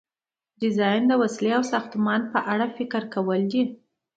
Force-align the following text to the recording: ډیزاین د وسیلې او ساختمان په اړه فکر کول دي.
ډیزاین 0.61 1.01
د 1.07 1.11
وسیلې 1.21 1.51
او 1.57 1.63
ساختمان 1.73 2.21
په 2.33 2.39
اړه 2.53 2.65
فکر 2.77 3.01
کول 3.13 3.41
دي. 3.51 3.63